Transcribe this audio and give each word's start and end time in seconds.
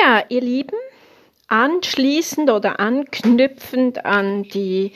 Ja, 0.00 0.24
ihr 0.28 0.40
Lieben, 0.42 0.76
anschließend 1.46 2.50
oder 2.50 2.80
anknüpfend 2.80 4.04
an 4.04 4.42
die 4.42 4.92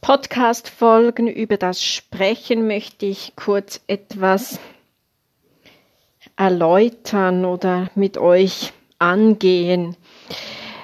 Podcast-Folgen 0.00 1.28
über 1.28 1.56
das 1.56 1.82
Sprechen 1.82 2.66
möchte 2.66 3.04
ich 3.04 3.34
kurz 3.36 3.82
etwas 3.86 4.58
erläutern 6.36 7.44
oder 7.44 7.90
mit 7.94 8.16
euch 8.16 8.72
angehen. 8.98 9.96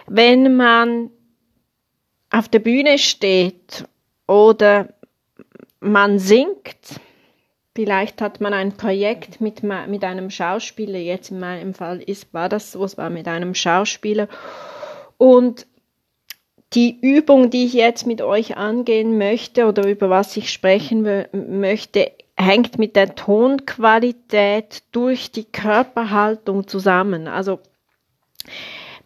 Wenn 0.06 0.56
man 0.56 1.10
auf 2.30 2.48
der 2.48 2.58
Bühne 2.58 2.98
steht 2.98 3.84
oder 4.26 4.92
man 5.80 6.18
singt, 6.18 7.00
vielleicht 7.76 8.20
hat 8.20 8.40
man 8.40 8.52
ein 8.52 8.76
Projekt 8.76 9.40
mit, 9.40 9.62
mit 9.62 10.04
einem 10.04 10.30
Schauspieler, 10.30 10.98
jetzt 10.98 11.30
in 11.30 11.40
meinem 11.40 11.74
Fall 11.74 12.00
ist, 12.00 12.32
war 12.34 12.48
das 12.48 12.72
so, 12.72 12.84
es 12.84 12.98
war 12.98 13.10
mit 13.10 13.28
einem 13.28 13.54
Schauspieler 13.54 14.28
und 15.16 15.66
die 16.72 17.00
Übung, 17.00 17.50
die 17.50 17.66
ich 17.66 17.72
jetzt 17.72 18.06
mit 18.06 18.22
euch 18.22 18.56
angehen 18.56 19.18
möchte 19.18 19.66
oder 19.66 19.88
über 19.88 20.08
was 20.08 20.36
ich 20.36 20.52
sprechen 20.52 21.26
möchte, 21.32 22.12
hängt 22.36 22.78
mit 22.78 22.94
der 22.96 23.16
Tonqualität 23.16 24.84
durch 24.92 25.32
die 25.32 25.44
Körperhaltung 25.44 26.68
zusammen. 26.68 27.26
Also 27.26 27.58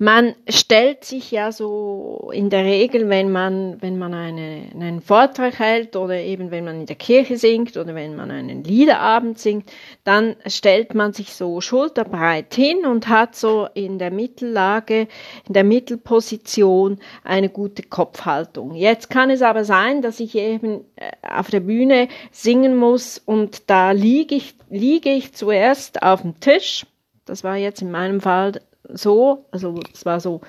man 0.05 0.35
stellt 0.51 1.03
sich 1.03 1.31
ja 1.31 1.51
so 1.51 2.31
in 2.35 2.51
der 2.51 2.63
Regel, 2.63 3.09
wenn 3.09 3.33
man, 3.33 3.81
wenn 3.81 3.97
man 3.97 4.13
eine, 4.13 4.69
einen 4.75 5.01
Vortrag 5.01 5.59
hält 5.59 5.97
oder 5.97 6.19
eben 6.19 6.51
wenn 6.51 6.67
man 6.67 6.81
in 6.81 6.87
der 6.87 6.97
Kirche 6.97 7.39
singt 7.39 7.79
oder 7.79 7.95
wenn 7.95 8.15
man 8.15 8.31
einen 8.31 8.65
Liederabend 8.65 9.39
singt, 9.39 9.73
dann 10.05 10.37
stellt 10.45 10.95
man 10.95 11.15
sich 11.15 11.33
so 11.33 11.63
schulterbreit 11.63 12.53
hin 12.55 12.85
und 12.85 13.09
hat 13.09 13.35
so 13.35 13.67
in 13.73 13.99
der 13.99 14.11
Mittellage, 14.11 15.09
in 15.49 15.55
der 15.55 15.65
Mittelposition 15.65 16.99
eine 17.23 17.49
gute 17.49 17.83
Kopfhaltung. 17.83 18.75
Jetzt 18.75 19.09
kann 19.09 19.31
es 19.31 19.41
aber 19.41 19.65
sein, 19.65 20.03
dass 20.03 20.21
ich 20.21 20.35
eben 20.35 20.85
äh, 20.97 21.13
auf 21.27 21.49
der 21.49 21.61
Bühne 21.61 22.09
singen 22.31 22.77
muss 22.77 23.23
und 23.25 23.71
da 23.71 23.93
liege 23.93 24.35
ich, 24.35 24.55
liege 24.69 25.09
ich 25.09 25.33
zuerst 25.33 26.03
auf 26.03 26.21
dem 26.21 26.39
Tisch. 26.41 26.85
Das 27.25 27.43
war 27.43 27.57
jetzt 27.57 27.81
in 27.81 27.91
meinem 27.91 28.21
Fall 28.21 28.61
so, 28.89 29.47
also 29.51 29.81
es 29.93 30.05
war 30.05 30.21
so, 30.21 30.41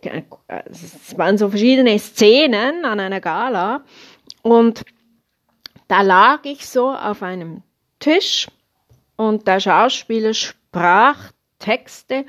es 0.00 1.16
waren 1.16 1.38
so 1.38 1.48
verschiedene 1.48 1.98
Szenen 1.98 2.84
an 2.84 3.00
einer 3.00 3.20
Gala 3.20 3.84
und 4.42 4.84
da 5.88 6.02
lag 6.02 6.44
ich 6.44 6.68
so 6.68 6.90
auf 6.90 7.22
einem 7.22 7.62
Tisch 7.98 8.48
und 9.16 9.46
der 9.48 9.60
Schauspieler 9.60 10.34
sprach 10.34 11.32
Texte 11.58 12.24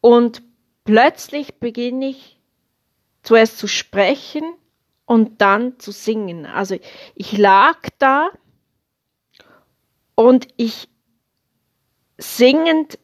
und 0.00 0.42
plötzlich 0.84 1.58
beginne 1.58 2.08
ich 2.08 2.40
zuerst 3.22 3.58
zu 3.58 3.66
sprechen 3.66 4.44
und 5.04 5.40
dann 5.40 5.78
zu 5.78 5.90
singen. 5.90 6.46
Also 6.46 6.76
ich 7.14 7.36
lag 7.36 7.78
da 7.98 8.30
und 10.14 10.48
ich 10.56 10.88
singend 12.18 12.98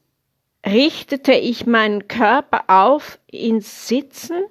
richtete 0.65 1.33
ich 1.33 1.67
meinen 1.67 2.09
Körper 2.09 2.65
auf 2.69 3.19
ins 3.27 3.89
Sitzen 3.89 4.45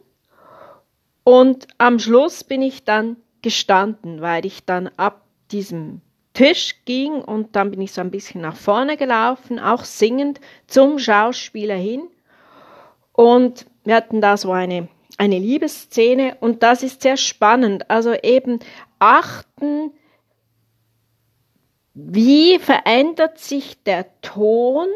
und 1.24 1.68
am 1.78 2.00
Schluss 2.00 2.44
bin 2.44 2.62
ich 2.62 2.84
dann 2.84 3.18
gestanden, 3.42 4.22
weil 4.22 4.46
ich 4.46 4.66
dann 4.66 4.90
ab 4.98 5.26
diesem 5.52 6.02
Tisch 6.34 6.76
ging 6.86 7.22
und 7.22 7.56
dann 7.56 7.72
bin 7.72 7.82
ich 7.82 7.92
so 7.92 8.02
ein 8.02 8.12
bisschen 8.12 8.42
nach 8.42 8.56
vorne 8.56 8.98
gelaufen, 8.98 9.60
auch 9.60 9.84
singend 9.84 10.40
zum 10.68 10.98
Schauspieler 10.98 11.76
hin. 11.76 12.04
Und 13.14 13.66
wir 13.84 13.96
hatten 13.96 14.22
da 14.22 14.38
so 14.38 14.52
eine, 14.52 14.88
eine 15.18 15.40
Liebesszene 15.40 16.38
und 16.40 16.64
das 16.64 16.84
ist 16.84 17.02
sehr 17.02 17.18
spannend. 17.18 17.90
Also 17.90 18.14
eben 18.14 18.60
achten, 19.00 19.92
wie 21.94 22.58
verändert 22.60 23.38
sich 23.38 23.84
der 23.84 24.22
Ton 24.22 24.88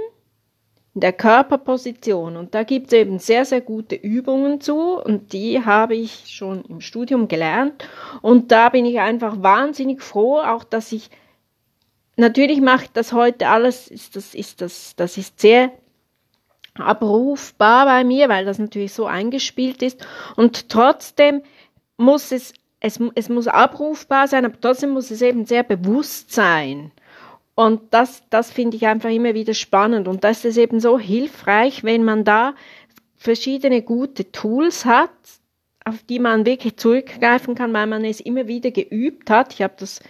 der 0.95 1.11
Körperposition. 1.11 2.38
Und 2.38 2.56
da 2.56 2.63
gibt 2.63 2.88
es 2.88 2.94
eben 2.94 3.19
sehr, 3.19 3.44
sehr 3.44 3.61
gute 3.61 3.95
Übungen 3.95 4.61
zu 4.61 4.97
und 4.97 5.33
die 5.33 5.63
habe 5.63 5.94
ich 5.94 6.33
schon 6.33 6.63
im 6.66 6.79
Studium 6.79 7.28
gelernt. 7.28 7.88
Und 8.22 8.51
da 8.51 8.69
bin 8.69 8.85
ich 8.85 9.00
einfach 9.00 9.44
wahnsinnig 9.44 10.01
froh, 10.01 10.39
auch 10.39 10.63
dass 10.63 10.94
ich, 10.94 11.09
natürlich 12.16 12.61
mache 12.61 12.85
ich 12.85 12.91
das 12.91 13.11
heute 13.11 13.50
alles, 13.50 13.89
ist 13.89 14.16
das, 14.16 14.34
ist 14.34 14.61
das, 14.61 14.95
das 14.95 15.17
ist 15.17 15.41
sehr 15.41 15.72
abrufbar 16.75 17.85
bei 17.85 18.05
mir, 18.05 18.29
weil 18.29 18.45
das 18.45 18.57
natürlich 18.57 18.94
so 18.94 19.05
eingespielt 19.05 19.84
ist. 19.84 20.05
Und 20.38 20.69
trotzdem 20.69 21.41
muss 21.97 22.31
es, 22.31 22.53
es, 22.79 23.01
es 23.16 23.28
muss 23.28 23.47
abrufbar 23.47 24.29
sein, 24.29 24.45
aber 24.45 24.59
trotzdem 24.59 24.91
muss 24.91 25.11
es 25.11 25.22
eben 25.22 25.45
sehr 25.45 25.63
bewusst 25.63 26.31
sein. 26.31 26.91
Und 27.55 27.93
das, 27.93 28.23
das 28.29 28.51
finde 28.51 28.75
ich 28.75 28.85
einfach 28.85 29.09
immer 29.09 29.33
wieder 29.33 29.53
spannend. 29.53 30.07
Und 30.07 30.23
das 30.25 30.43
ist 30.43 30.57
eben 30.57 30.81
so 30.81 30.99
hilfreich, 30.99 31.83
wenn 31.83 32.03
man 32.03 32.25
da 32.25 32.53
verschiedene 33.16 33.81
gute 33.81 34.31
Tools 34.31 34.85
hat, 34.85 35.09
auf 35.85 36.03
die 36.03 36.19
man 36.19 36.45
wirklich 36.45 36.77
zurückgreifen 36.77 37.55
kann, 37.55 37.73
weil 37.73 37.88
man 37.88 38.03
es 38.03 38.19
immer 38.19 38.47
wieder 38.47 38.71
geübt 38.71 39.29
hat. 39.29 39.53
Ich 39.53 39.61
habe 39.61 39.75
das 39.77 40.01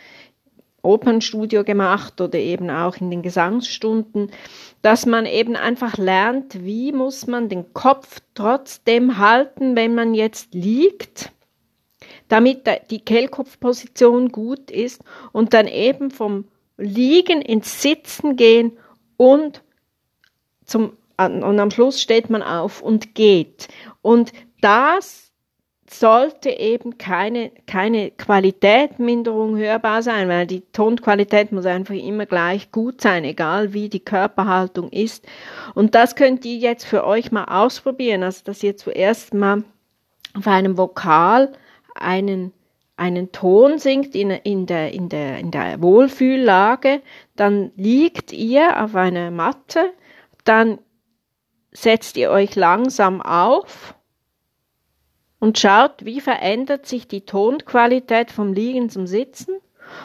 Opernstudio 0.82 1.64
gemacht 1.64 2.20
oder 2.22 2.40
eben 2.40 2.70
auch 2.70 2.98
in 2.98 3.10
den 3.12 3.22
Gesangsstunden, 3.22 4.32
dass 4.82 5.06
man 5.06 5.26
eben 5.26 5.56
einfach 5.56 5.98
lernt, 5.98 6.64
wie 6.64 6.92
muss 6.92 7.28
man 7.28 7.50
den 7.50 7.74
Kopf 7.74 8.22
trotzdem 8.36 9.18
halten, 9.18 9.76
wenn 9.76 9.96
man 9.96 10.14
jetzt 10.14 10.54
liegt, 10.54 11.32
damit 12.28 12.70
die 12.90 13.00
Kehlkopfposition 13.00 14.30
gut 14.30 14.72
ist 14.72 15.04
und 15.32 15.54
dann 15.54 15.68
eben 15.68 16.12
vom 16.12 16.46
Liegen 16.78 17.42
ins 17.42 17.82
Sitzen 17.82 18.36
gehen 18.36 18.78
und 19.18 19.64
zum, 20.66 20.98
und 21.18 21.60
am 21.60 21.72
Schluss 21.72 22.02
steht 22.02 22.30
man 22.30 22.44
auf 22.44 22.82
und 22.82 23.16
geht. 23.16 23.68
Und 24.02 24.34
das 24.62 25.26
sollte 25.90 26.50
eben 26.50 26.98
keine, 26.98 27.52
keine 27.68 28.12
Qualitätminderung 28.12 29.56
hörbar 29.56 30.02
sein, 30.02 30.28
weil 30.28 30.48
die 30.48 30.62
Tonqualität 30.72 31.52
muss 31.52 31.66
einfach 31.66 31.94
immer 31.94 32.26
gleich 32.26 32.72
gut 32.72 33.02
sein, 33.02 33.24
egal 33.24 33.74
wie 33.74 33.90
die 33.90 34.04
Körperhaltung 34.04 34.90
ist. 34.90 35.26
Und 35.76 35.96
das 35.96 36.16
könnt 36.16 36.44
ihr 36.46 36.58
jetzt 36.58 36.86
für 36.86 37.06
euch 37.06 37.32
mal 37.32 37.46
ausprobieren, 37.46 38.24
also 38.24 38.44
dass 38.44 38.64
ihr 38.64 38.76
zuerst 38.78 39.34
mal 39.34 39.64
auf 40.36 40.48
einem 40.48 40.78
Vokal 40.78 41.54
einen 41.94 42.52
einen 42.98 43.32
Ton 43.32 43.78
singt 43.78 44.16
in, 44.16 44.30
in, 44.30 44.66
der, 44.66 44.94
in, 44.94 45.10
der, 45.10 45.40
in 45.40 45.52
der 45.52 45.82
Wohlfühllage, 45.82 47.02
dann 47.36 47.72
liegt 47.76 48.32
ihr 48.32 48.84
auf 48.84 48.96
einer 48.96 49.32
Matte, 49.32 49.92
dann 50.44 50.80
setzt 51.72 52.16
ihr 52.16 52.32
euch 52.32 52.56
langsam 52.56 53.22
auf 53.22 53.96
und 55.40 55.60
schaut, 55.60 56.06
wie 56.06 56.22
verändert 56.22 56.86
sich 56.86 57.08
die 57.08 57.26
Tonqualität 57.26 58.32
vom 58.32 58.54
Liegen 58.54 58.90
zum 58.90 59.08
Sitzen 59.08 59.56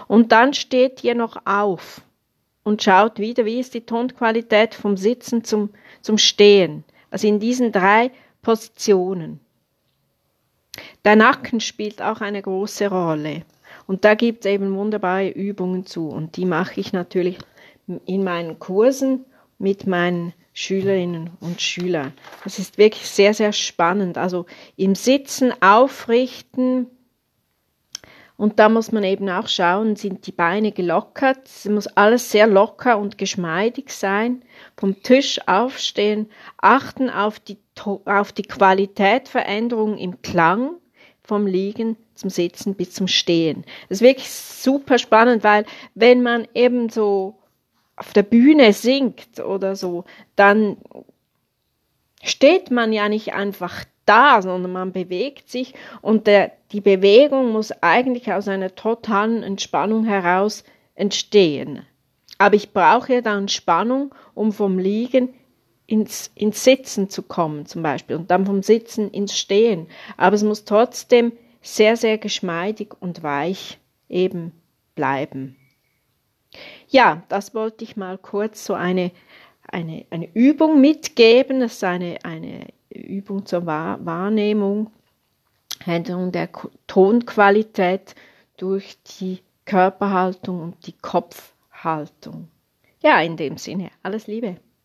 und 0.08 0.32
dann 0.32 0.52
steht 0.52 1.04
ihr 1.04 1.14
noch 1.14 1.46
auf 1.46 2.02
und 2.64 2.82
schaut 2.82 3.18
wieder, 3.18 3.44
wie 3.44 3.60
ist 3.60 3.74
die 3.74 3.86
Tonqualität 3.86 4.74
vom 4.74 4.96
Sitzen 4.96 5.44
zum, 5.44 5.70
zum 6.02 6.18
Stehen. 6.18 6.84
Also 7.10 7.26
in 7.26 7.40
diesen 7.40 7.72
drei 7.72 8.10
Positionen. 8.42 9.40
Der 11.04 11.16
Nacken 11.16 11.60
spielt 11.60 12.02
auch 12.02 12.20
eine 12.20 12.42
große 12.42 12.88
Rolle. 12.88 13.42
Und 13.86 14.04
da 14.04 14.14
gibt 14.14 14.44
es 14.44 14.50
eben 14.50 14.74
wunderbare 14.76 15.28
Übungen 15.28 15.86
zu. 15.86 16.08
Und 16.08 16.36
die 16.36 16.44
mache 16.44 16.80
ich 16.80 16.92
natürlich 16.92 17.38
in 18.06 18.24
meinen 18.24 18.58
Kursen 18.58 19.24
mit 19.58 19.86
meinen 19.86 20.32
Schülerinnen 20.52 21.30
und 21.40 21.60
Schülern. 21.60 22.12
Das 22.44 22.58
ist 22.58 22.78
wirklich 22.78 23.08
sehr, 23.08 23.34
sehr 23.34 23.52
spannend. 23.52 24.18
Also 24.18 24.46
im 24.76 24.94
Sitzen 24.94 25.52
aufrichten. 25.60 26.86
Und 28.40 28.58
da 28.58 28.70
muss 28.70 28.90
man 28.90 29.04
eben 29.04 29.28
auch 29.28 29.48
schauen, 29.48 29.96
sind 29.96 30.26
die 30.26 30.32
Beine 30.32 30.72
gelockert. 30.72 31.44
Es 31.44 31.66
muss 31.66 31.86
alles 31.88 32.30
sehr 32.30 32.46
locker 32.46 32.96
und 32.96 33.18
geschmeidig 33.18 33.90
sein. 33.90 34.40
Vom 34.78 35.02
Tisch 35.02 35.46
aufstehen, 35.46 36.30
achten 36.56 37.10
auf 37.10 37.38
die, 37.38 37.58
auf 38.06 38.32
die 38.32 38.44
Qualitätveränderung 38.44 39.98
im 39.98 40.22
Klang 40.22 40.70
vom 41.22 41.46
Liegen 41.46 41.98
zum 42.14 42.30
Sitzen 42.30 42.76
bis 42.76 42.94
zum 42.94 43.08
Stehen. 43.08 43.66
Das 43.90 43.98
ist 43.98 44.06
wirklich 44.06 44.30
super 44.30 44.96
spannend, 44.96 45.44
weil 45.44 45.66
wenn 45.94 46.22
man 46.22 46.48
eben 46.54 46.88
so 46.88 47.36
auf 47.94 48.14
der 48.14 48.22
Bühne 48.22 48.72
singt 48.72 49.38
oder 49.40 49.76
so, 49.76 50.04
dann 50.36 50.78
steht 52.22 52.70
man 52.70 52.94
ja 52.94 53.10
nicht 53.10 53.34
einfach 53.34 53.84
da, 54.10 54.42
sondern 54.42 54.72
man 54.72 54.92
bewegt 54.92 55.48
sich 55.48 55.72
und 56.02 56.26
der, 56.26 56.50
die 56.72 56.80
Bewegung 56.80 57.52
muss 57.52 57.70
eigentlich 57.80 58.32
aus 58.32 58.48
einer 58.48 58.74
totalen 58.74 59.44
Entspannung 59.44 60.04
heraus 60.04 60.64
entstehen. 60.96 61.86
Aber 62.38 62.56
ich 62.56 62.72
brauche 62.72 63.14
ja 63.14 63.20
dann 63.20 63.48
Spannung, 63.48 64.14
um 64.34 64.52
vom 64.52 64.78
Liegen 64.78 65.34
ins, 65.86 66.30
ins 66.34 66.64
Sitzen 66.64 67.08
zu 67.08 67.22
kommen 67.22 67.66
zum 67.66 67.82
Beispiel 67.82 68.16
und 68.16 68.30
dann 68.30 68.46
vom 68.46 68.62
Sitzen 68.62 69.10
ins 69.10 69.38
Stehen. 69.38 69.86
Aber 70.16 70.34
es 70.34 70.42
muss 70.42 70.64
trotzdem 70.64 71.32
sehr, 71.62 71.96
sehr 71.96 72.18
geschmeidig 72.18 72.94
und 72.98 73.22
weich 73.22 73.78
eben 74.08 74.52
bleiben. 74.94 75.56
Ja, 76.88 77.22
das 77.28 77.54
wollte 77.54 77.84
ich 77.84 77.96
mal 77.96 78.18
kurz 78.18 78.64
so 78.64 78.74
eine, 78.74 79.12
eine, 79.70 80.06
eine 80.10 80.28
Übung 80.34 80.80
mitgeben. 80.80 81.60
Das 81.60 81.74
ist 81.74 81.84
eine, 81.84 82.18
eine 82.24 82.66
Übung 82.90 83.46
zur 83.46 83.66
Wahrnehmung, 83.66 84.90
Änderung 85.86 86.32
der 86.32 86.50
Tonqualität 86.86 88.14
durch 88.56 88.98
die 89.04 89.40
Körperhaltung 89.64 90.60
und 90.60 90.86
die 90.86 90.92
Kopfhaltung. 90.92 92.48
Ja, 93.02 93.20
in 93.20 93.36
dem 93.36 93.56
Sinne, 93.56 93.90
alles 94.02 94.26
Liebe. 94.26 94.56